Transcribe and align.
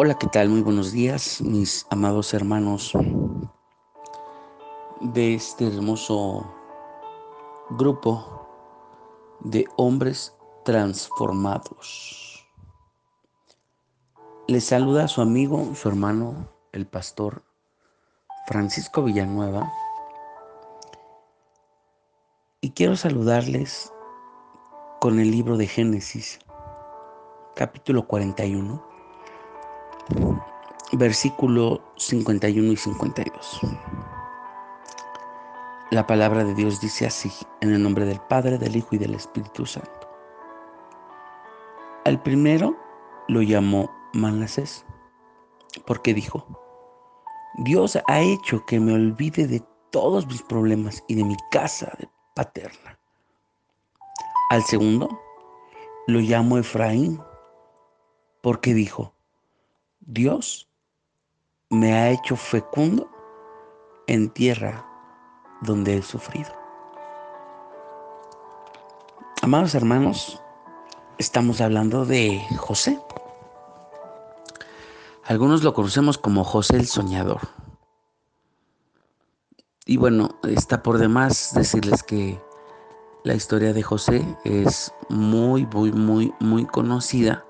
Hola, 0.00 0.14
¿qué 0.14 0.28
tal? 0.28 0.48
Muy 0.48 0.60
buenos 0.60 0.92
días, 0.92 1.40
mis 1.40 1.84
amados 1.90 2.32
hermanos 2.32 2.92
de 5.00 5.34
este 5.34 5.66
hermoso 5.66 6.48
grupo 7.70 8.46
de 9.40 9.66
hombres 9.76 10.36
transformados. 10.64 12.46
Les 14.46 14.62
saluda 14.62 15.08
su 15.08 15.20
amigo, 15.20 15.74
su 15.74 15.88
hermano, 15.88 16.48
el 16.70 16.86
pastor 16.86 17.42
Francisco 18.46 19.02
Villanueva. 19.02 19.68
Y 22.60 22.70
quiero 22.70 22.94
saludarles 22.94 23.92
con 25.00 25.18
el 25.18 25.32
libro 25.32 25.56
de 25.56 25.66
Génesis, 25.66 26.38
capítulo 27.56 28.06
41 28.06 28.87
versículo 30.92 31.80
51 31.96 32.72
y 32.72 32.76
52. 32.76 33.60
La 35.90 36.06
palabra 36.06 36.44
de 36.44 36.54
Dios 36.54 36.80
dice 36.80 37.06
así, 37.06 37.30
en 37.60 37.72
el 37.72 37.82
nombre 37.82 38.04
del 38.04 38.20
Padre, 38.20 38.58
del 38.58 38.76
Hijo 38.76 38.88
y 38.92 38.98
del 38.98 39.14
Espíritu 39.14 39.64
Santo. 39.64 40.08
Al 42.04 42.22
primero 42.22 42.76
lo 43.28 43.42
llamó 43.42 43.90
Manasés, 44.12 44.84
porque 45.86 46.14
dijo, 46.14 46.46
Dios 47.58 47.98
ha 48.06 48.20
hecho 48.20 48.64
que 48.66 48.80
me 48.80 48.92
olvide 48.92 49.46
de 49.46 49.62
todos 49.90 50.26
mis 50.26 50.42
problemas 50.42 51.02
y 51.08 51.14
de 51.14 51.24
mi 51.24 51.36
casa 51.50 51.92
paterna. 52.34 52.98
Al 54.50 54.62
segundo 54.62 55.08
lo 56.06 56.20
llamó 56.20 56.58
Efraín, 56.58 57.20
porque 58.42 58.72
dijo, 58.74 59.14
Dios 60.10 60.66
me 61.68 61.92
ha 61.92 62.08
hecho 62.08 62.34
fecundo 62.34 63.10
en 64.06 64.30
tierra 64.30 64.86
donde 65.60 65.98
he 65.98 66.02
sufrido. 66.02 66.50
Amados 69.42 69.74
hermanos, 69.74 70.42
estamos 71.18 71.60
hablando 71.60 72.06
de 72.06 72.40
José. 72.56 72.98
Algunos 75.24 75.62
lo 75.62 75.74
conocemos 75.74 76.16
como 76.16 76.42
José 76.42 76.76
el 76.76 76.86
Soñador. 76.86 77.42
Y 79.84 79.98
bueno, 79.98 80.38
está 80.44 80.82
por 80.82 80.96
demás 80.96 81.52
decirles 81.52 82.02
que 82.02 82.40
la 83.24 83.34
historia 83.34 83.74
de 83.74 83.82
José 83.82 84.38
es 84.44 84.90
muy, 85.10 85.66
muy, 85.66 85.92
muy, 85.92 86.32
muy 86.40 86.64
conocida. 86.64 87.44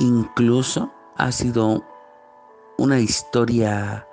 Incluso 0.00 0.90
ha 1.20 1.32
sido 1.32 1.84
una 2.78 2.98
historia 2.98 4.08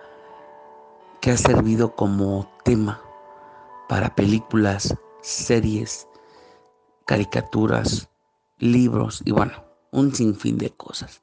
que 1.22 1.32
ha 1.32 1.38
servido 1.38 1.96
como 1.96 2.52
tema 2.66 3.02
para 3.88 4.14
películas, 4.14 4.94
series, 5.22 6.06
caricaturas, 7.06 8.10
libros 8.58 9.22
y 9.24 9.32
bueno, 9.32 9.54
un 9.92 10.14
sinfín 10.14 10.58
de 10.58 10.70
cosas. 10.72 11.22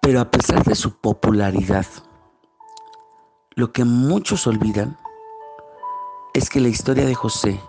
Pero 0.00 0.20
a 0.20 0.28
pesar 0.28 0.64
de 0.64 0.74
su 0.74 1.00
popularidad, 1.00 1.86
lo 3.54 3.72
que 3.72 3.84
muchos 3.84 4.48
olvidan 4.48 4.98
es 6.34 6.50
que 6.50 6.58
la 6.58 6.68
historia 6.68 7.06
de 7.06 7.14
José 7.14 7.60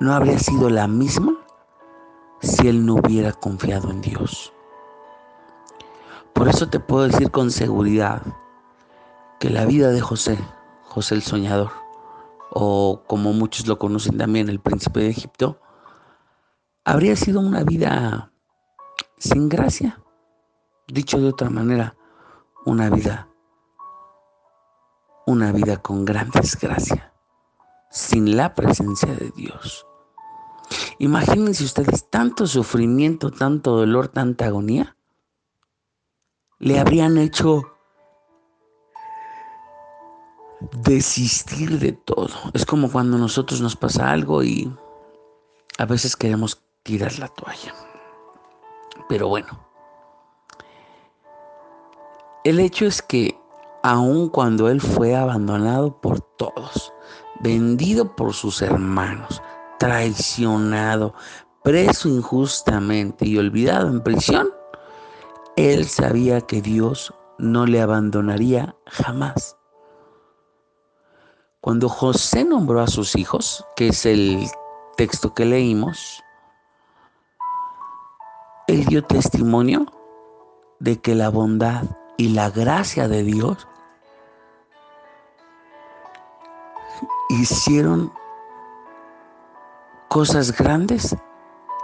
no 0.00 0.12
habría 0.12 0.38
sido 0.38 0.68
la 0.68 0.86
misma 0.86 1.41
si 2.42 2.68
él 2.68 2.84
no 2.84 2.94
hubiera 2.94 3.32
confiado 3.32 3.90
en 3.90 4.00
Dios. 4.00 4.52
Por 6.32 6.48
eso 6.48 6.68
te 6.68 6.80
puedo 6.80 7.04
decir 7.04 7.30
con 7.30 7.50
seguridad 7.50 8.22
que 9.38 9.48
la 9.48 9.64
vida 9.64 9.90
de 9.90 10.00
José, 10.00 10.38
José 10.82 11.14
el 11.14 11.22
Soñador, 11.22 11.70
o 12.50 13.02
como 13.06 13.32
muchos 13.32 13.66
lo 13.66 13.78
conocen 13.78 14.18
también, 14.18 14.48
el 14.48 14.60
príncipe 14.60 15.00
de 15.00 15.10
Egipto, 15.10 15.60
habría 16.84 17.16
sido 17.16 17.40
una 17.40 17.62
vida 17.62 18.32
sin 19.18 19.48
gracia. 19.48 20.00
Dicho 20.88 21.18
de 21.18 21.28
otra 21.28 21.48
manera, 21.48 21.94
una 22.66 22.90
vida, 22.90 23.28
una 25.26 25.52
vida 25.52 25.76
con 25.76 26.04
gran 26.04 26.30
desgracia, 26.30 27.12
sin 27.90 28.36
la 28.36 28.54
presencia 28.54 29.14
de 29.14 29.30
Dios. 29.30 29.86
Imagínense 31.02 31.64
ustedes 31.64 32.08
tanto 32.10 32.46
sufrimiento, 32.46 33.32
tanto 33.32 33.74
dolor, 33.74 34.06
tanta 34.06 34.46
agonía. 34.46 34.96
Le 36.60 36.78
habrían 36.78 37.18
hecho 37.18 37.74
desistir 40.84 41.80
de 41.80 41.90
todo. 41.90 42.28
Es 42.54 42.64
como 42.64 42.88
cuando 42.88 43.16
a 43.16 43.18
nosotros 43.18 43.60
nos 43.60 43.74
pasa 43.74 44.12
algo 44.12 44.44
y 44.44 44.72
a 45.76 45.86
veces 45.86 46.14
queremos 46.14 46.62
tirar 46.84 47.18
la 47.18 47.26
toalla. 47.26 47.74
Pero 49.08 49.26
bueno, 49.26 49.58
el 52.44 52.60
hecho 52.60 52.86
es 52.86 53.02
que 53.02 53.36
aun 53.82 54.28
cuando 54.28 54.68
él 54.68 54.80
fue 54.80 55.16
abandonado 55.16 56.00
por 56.00 56.20
todos, 56.20 56.92
vendido 57.40 58.14
por 58.14 58.34
sus 58.34 58.62
hermanos, 58.62 59.42
traicionado, 59.82 61.12
preso 61.64 62.08
injustamente 62.08 63.26
y 63.26 63.36
olvidado 63.36 63.88
en 63.88 64.00
prisión, 64.00 64.48
él 65.56 65.88
sabía 65.88 66.40
que 66.40 66.62
Dios 66.62 67.12
no 67.38 67.66
le 67.66 67.80
abandonaría 67.80 68.76
jamás. 68.86 69.56
Cuando 71.60 71.88
José 71.88 72.44
nombró 72.44 72.80
a 72.80 72.86
sus 72.86 73.16
hijos, 73.16 73.66
que 73.74 73.88
es 73.88 74.06
el 74.06 74.46
texto 74.96 75.34
que 75.34 75.46
leímos, 75.46 76.22
él 78.68 78.84
dio 78.84 79.02
testimonio 79.02 79.86
de 80.78 81.00
que 81.00 81.16
la 81.16 81.28
bondad 81.28 81.82
y 82.18 82.28
la 82.28 82.50
gracia 82.50 83.08
de 83.08 83.24
Dios 83.24 83.66
hicieron 87.30 88.12
cosas 90.12 90.54
grandes 90.54 91.16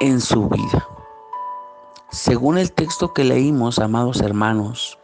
en 0.01 0.21
su 0.21 0.51
vida. 0.51 0.87
Según 2.11 2.59
el 2.59 2.73
texto 2.73 3.15
que 3.15 3.25
leímos, 3.25 3.79
amados 3.79 4.21
hermanos, 4.21 4.99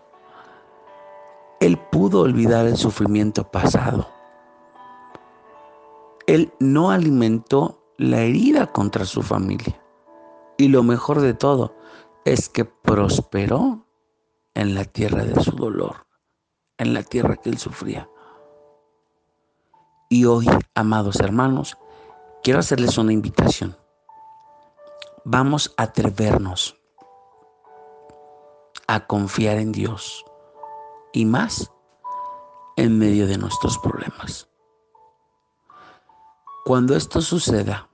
él 1.58 1.78
pudo 1.90 2.20
olvidar 2.20 2.66
el 2.66 2.76
sufrimiento 2.76 3.50
pasado. 3.50 4.06
Él 6.26 6.52
no 6.60 6.90
alimentó 6.90 7.82
la 7.96 8.20
herida 8.20 8.70
contra 8.70 9.06
su 9.06 9.22
familia. 9.22 9.82
Y 10.58 10.68
lo 10.68 10.82
mejor 10.82 11.22
de 11.22 11.32
todo 11.32 11.74
es 12.26 12.50
que 12.50 12.66
prosperó 12.66 13.86
en 14.52 14.74
la 14.74 14.84
tierra 14.84 15.24
de 15.24 15.42
su 15.42 15.52
dolor, 15.52 16.06
en 16.76 16.92
la 16.92 17.02
tierra 17.02 17.36
que 17.36 17.48
él 17.48 17.56
sufría. 17.56 18.06
Y 20.10 20.26
hoy, 20.26 20.46
amados 20.74 21.20
hermanos, 21.20 21.78
quiero 22.44 22.60
hacerles 22.60 22.98
una 22.98 23.12
invitación. 23.12 23.74
Vamos 25.24 25.74
a 25.78 25.84
atrevernos 25.84 26.76
a 28.86 29.06
confiar 29.06 29.56
en 29.56 29.72
Dios 29.72 30.22
y 31.14 31.24
más 31.24 31.72
en 32.76 32.98
medio 32.98 33.26
de 33.26 33.38
nuestros 33.38 33.78
problemas. 33.78 34.46
Cuando 36.66 36.94
esto 36.94 37.22
suceda, 37.22 37.88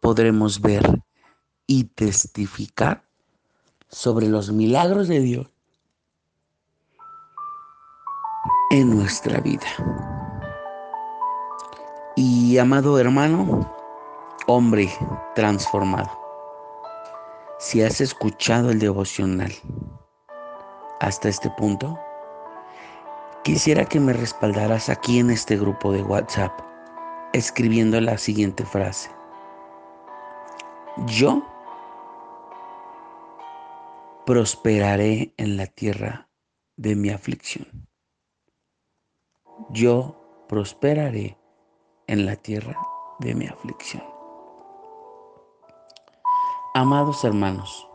podremos 0.00 0.60
ver 0.60 1.02
y 1.66 1.84
testificar 1.84 3.04
sobre 3.88 4.28
los 4.28 4.52
milagros 4.52 5.08
de 5.08 5.18
Dios 5.18 5.48
en 8.70 8.96
nuestra 8.96 9.40
vida. 9.40 9.66
Y 12.14 12.58
amado 12.58 12.98
hermano, 12.98 13.75
hombre 14.46 14.88
transformado. 15.34 16.10
Si 17.58 17.82
has 17.82 18.00
escuchado 18.00 18.70
el 18.70 18.78
devocional 18.78 19.52
hasta 21.00 21.28
este 21.28 21.50
punto, 21.50 21.98
quisiera 23.42 23.84
que 23.84 23.98
me 23.98 24.12
respaldaras 24.12 24.88
aquí 24.88 25.18
en 25.18 25.30
este 25.30 25.56
grupo 25.56 25.92
de 25.92 26.02
WhatsApp 26.02 26.52
escribiendo 27.32 28.00
la 28.00 28.18
siguiente 28.18 28.64
frase. 28.64 29.10
Yo 31.06 31.42
prosperaré 34.24 35.34
en 35.36 35.56
la 35.56 35.66
tierra 35.66 36.28
de 36.76 36.94
mi 36.94 37.10
aflicción. 37.10 37.88
Yo 39.70 40.44
prosperaré 40.48 41.36
en 42.06 42.26
la 42.26 42.36
tierra 42.36 42.76
de 43.18 43.34
mi 43.34 43.46
aflicción. 43.46 44.15
Amados 46.78 47.24
hermanos, 47.24 47.88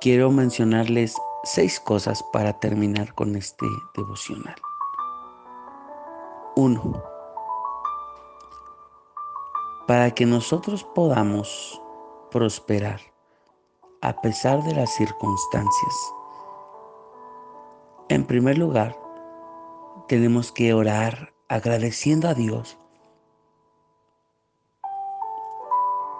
quiero 0.00 0.32
mencionarles 0.32 1.14
seis 1.44 1.78
cosas 1.78 2.20
para 2.32 2.58
terminar 2.58 3.14
con 3.14 3.36
este 3.36 3.64
devocional. 3.94 4.56
Uno, 6.56 7.00
para 9.86 10.10
que 10.10 10.26
nosotros 10.26 10.82
podamos 10.82 11.80
prosperar 12.32 13.00
a 14.00 14.20
pesar 14.20 14.64
de 14.64 14.74
las 14.74 14.90
circunstancias. 14.94 15.94
En 18.08 18.24
primer 18.24 18.58
lugar, 18.58 18.98
tenemos 20.08 20.50
que 20.50 20.74
orar 20.74 21.32
agradeciendo 21.46 22.28
a 22.28 22.34
Dios 22.34 22.76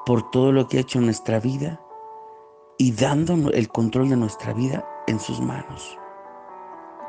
por 0.04 0.30
todo 0.30 0.52
lo 0.52 0.68
que 0.68 0.78
ha 0.78 0.80
hecho 0.80 0.98
en 0.98 1.06
nuestra 1.06 1.40
vida 1.40 1.80
y 2.78 2.92
dando 2.92 3.50
el 3.50 3.68
control 3.68 4.08
de 4.08 4.16
nuestra 4.16 4.52
vida 4.52 4.84
en 5.06 5.20
sus 5.20 5.40
manos. 5.40 5.98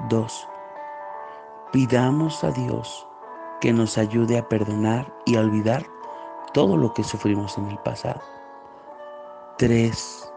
Dos, 0.10 0.48
pidamos 1.72 2.44
a 2.44 2.52
Dios 2.52 3.08
que 3.62 3.74
nos 3.74 3.98
ayude 3.98 4.38
a 4.38 4.48
perdonar 4.48 5.14
y 5.26 5.36
a 5.36 5.40
olvidar 5.40 5.86
todo 6.54 6.78
lo 6.78 6.94
que 6.94 7.04
sufrimos 7.04 7.58
en 7.58 7.68
el 7.68 7.78
pasado. 7.80 8.22
Tres, 9.58 10.32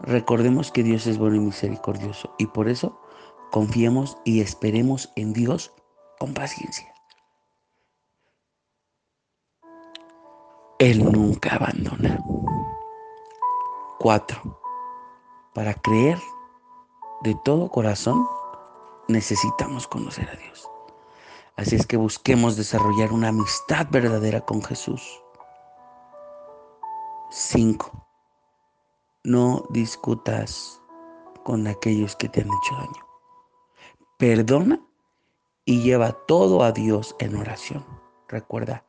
recordemos 0.00 0.70
que 0.72 0.82
Dios 0.82 1.06
es 1.06 1.18
bueno 1.18 1.36
y 1.36 1.40
misericordioso 1.40 2.34
y 2.38 2.46
por 2.46 2.68
eso 2.68 3.00
confiemos 3.50 4.18
y 4.24 4.40
esperemos 4.40 5.12
en 5.16 5.32
Dios 5.32 5.72
con 6.18 6.34
paciencia. 6.34 6.95
Él 10.78 11.10
nunca 11.10 11.54
abandona. 11.54 12.22
Cuatro, 13.98 14.60
para 15.54 15.72
creer 15.72 16.18
de 17.22 17.34
todo 17.44 17.70
corazón 17.70 18.28
necesitamos 19.08 19.88
conocer 19.88 20.28
a 20.28 20.36
Dios. 20.36 20.68
Así 21.56 21.76
es 21.76 21.86
que 21.86 21.96
busquemos 21.96 22.56
desarrollar 22.56 23.12
una 23.12 23.28
amistad 23.28 23.86
verdadera 23.90 24.42
con 24.42 24.62
Jesús. 24.62 25.22
Cinco, 27.30 28.06
no 29.24 29.64
discutas 29.70 30.78
con 31.42 31.66
aquellos 31.66 32.14
que 32.16 32.28
te 32.28 32.42
han 32.42 32.48
hecho 32.48 32.74
daño. 32.74 33.06
Perdona 34.18 34.80
y 35.64 35.80
lleva 35.80 36.12
todo 36.12 36.62
a 36.62 36.72
Dios 36.72 37.16
en 37.18 37.36
oración. 37.36 37.82
Recuerda, 38.28 38.85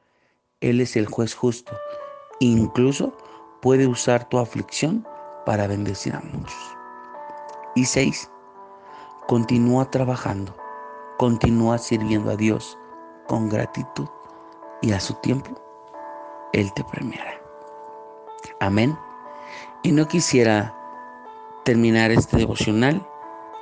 Él 0.59 0.81
es 0.81 0.95
el 0.95 1.05
juez 1.05 1.35
justo. 1.35 1.71
Incluso 2.39 3.15
puede 3.61 3.85
usar 3.85 4.27
tu 4.27 4.39
aflicción 4.39 5.07
para 5.45 5.67
bendecir 5.67 6.15
a 6.15 6.21
muchos. 6.21 6.77
Y 7.75 7.85
seis, 7.85 8.31
continúa 9.27 9.89
trabajando, 9.91 10.55
continúa 11.19 11.77
sirviendo 11.77 12.31
a 12.31 12.35
Dios 12.35 12.77
con 13.27 13.49
gratitud 13.49 14.07
y 14.81 14.93
a 14.93 14.99
su 14.99 15.13
tiempo 15.15 15.51
Él 16.53 16.73
te 16.73 16.83
premiará. 16.85 17.39
Amén. 18.59 18.97
Y 19.83 19.91
no 19.91 20.07
quisiera 20.07 20.75
terminar 21.65 22.09
este 22.09 22.37
devocional 22.37 23.07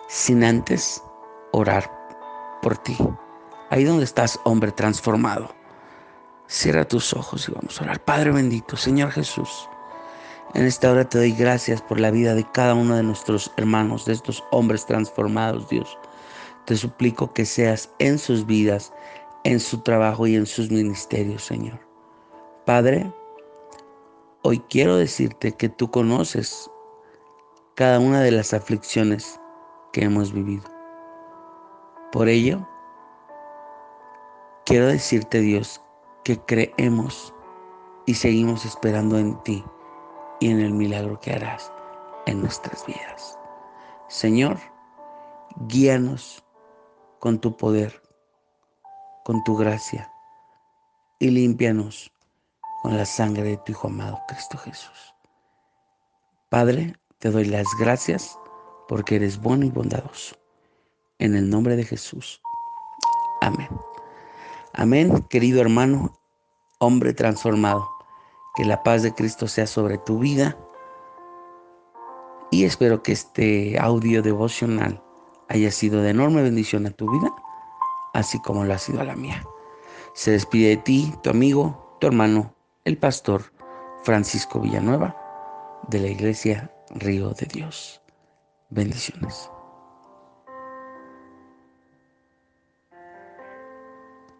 sin 0.07 0.45
antes 0.45 1.03
orar 1.51 1.91
por 2.61 2.77
ti. 2.77 2.95
Ahí 3.69 3.83
donde 3.83 4.05
estás, 4.05 4.39
hombre 4.45 4.71
transformado. 4.71 5.49
Cierra 6.47 6.87
tus 6.87 7.13
ojos 7.13 7.49
y 7.49 7.51
vamos 7.51 7.79
a 7.79 7.85
orar. 7.85 8.03
Padre 8.03 8.31
bendito, 8.31 8.77
Señor 8.77 9.11
Jesús. 9.11 9.67
En 10.53 10.65
esta 10.65 10.91
hora 10.91 11.03
te 11.03 11.17
doy 11.17 11.31
gracias 11.31 11.81
por 11.81 11.99
la 11.99 12.11
vida 12.11 12.33
de 12.33 12.45
cada 12.51 12.75
uno 12.75 12.95
de 12.95 13.03
nuestros 13.03 13.51
hermanos, 13.57 14.05
de 14.05 14.13
estos 14.13 14.43
hombres 14.51 14.85
transformados, 14.85 15.67
Dios. 15.69 15.97
Te 16.65 16.77
suplico 16.77 17.33
que 17.33 17.45
seas 17.45 17.89
en 17.99 18.17
sus 18.17 18.45
vidas, 18.45 18.93
en 19.43 19.59
su 19.59 19.79
trabajo 19.79 20.27
y 20.27 20.35
en 20.35 20.45
sus 20.45 20.71
ministerios, 20.71 21.43
Señor. 21.43 21.79
Padre, 22.65 23.11
hoy 24.43 24.59
quiero 24.69 24.97
decirte 24.97 25.51
que 25.51 25.67
tú 25.67 25.91
conoces 25.91 26.69
cada 27.75 27.99
una 27.99 28.21
de 28.21 28.31
las 28.31 28.53
aflicciones 28.53 29.39
que 29.91 30.05
hemos 30.05 30.31
vivido. 30.31 30.63
Por 32.11 32.29
ello, 32.29 32.67
quiero 34.65 34.87
decirte, 34.87 35.41
Dios, 35.41 35.81
que 36.25 36.39
creemos 36.39 37.33
y 38.07 38.15
seguimos 38.15 38.65
esperando 38.65 39.19
en 39.19 39.41
ti 39.43 39.63
y 40.39 40.49
en 40.49 40.59
el 40.59 40.73
milagro 40.73 41.19
que 41.19 41.31
harás 41.31 41.71
en 42.25 42.41
nuestras 42.41 42.83
vidas. 42.87 43.37
Señor, 44.09 44.57
guíanos 45.67 46.43
con 47.19 47.39
tu 47.39 47.55
poder, 47.55 48.01
con 49.23 49.43
tu 49.43 49.55
gracia 49.55 50.11
y 51.19 51.29
límpianos 51.29 52.11
con 52.81 52.97
la 52.97 53.05
sangre 53.05 53.43
de 53.43 53.57
tu 53.57 53.73
Hijo 53.73 53.87
amado 53.87 54.19
Cristo 54.27 54.57
Jesús. 54.57 55.13
Padre, 56.49 56.95
te 57.19 57.29
doy 57.29 57.45
las 57.45 57.67
gracias 57.79 58.37
porque 58.87 59.17
eres 59.17 59.39
bueno 59.39 59.65
y 59.65 59.69
bondadoso. 59.69 60.35
En 61.19 61.35
el 61.35 61.49
nombre 61.49 61.75
de 61.75 61.83
Jesús. 61.83 62.41
Amén. 64.77 65.25
Querido 65.29 65.61
hermano, 65.61 66.19
hombre 66.79 67.13
transformado. 67.13 67.89
Que 68.55 68.65
la 68.65 68.83
paz 68.83 69.03
de 69.03 69.13
Cristo 69.13 69.47
sea 69.47 69.67
sobre 69.67 69.97
tu 69.97 70.19
vida. 70.19 70.57
Y 72.51 72.65
espero 72.65 73.01
que 73.01 73.13
este 73.13 73.79
audio 73.79 74.21
devocional 74.21 75.01
haya 75.47 75.71
sido 75.71 76.01
de 76.01 76.09
enorme 76.09 76.41
bendición 76.41 76.85
a 76.85 76.91
tu 76.91 77.09
vida, 77.09 77.33
así 78.13 78.39
como 78.41 78.65
lo 78.65 78.73
ha 78.73 78.77
sido 78.77 78.99
a 79.01 79.05
la 79.05 79.15
mía. 79.15 79.43
Se 80.13 80.31
despide 80.31 80.69
de 80.69 80.77
ti, 80.77 81.13
tu 81.23 81.29
amigo, 81.29 81.97
tu 81.99 82.07
hermano, 82.07 82.53
el 82.83 82.97
pastor 82.97 83.43
Francisco 84.03 84.59
Villanueva, 84.59 85.15
de 85.87 85.99
la 85.99 86.07
iglesia 86.07 86.71
Río 86.89 87.31
de 87.31 87.45
Dios. 87.47 88.01
Bendiciones. 88.69 89.49